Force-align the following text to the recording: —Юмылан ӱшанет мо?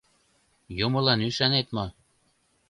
—Юмылан 0.85 1.19
ӱшанет 1.27 1.67
мо? 1.75 1.85